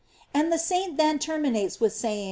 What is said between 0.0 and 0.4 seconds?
*